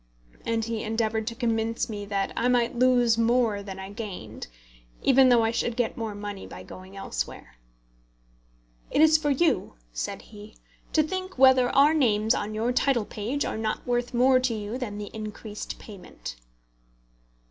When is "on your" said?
12.33-12.71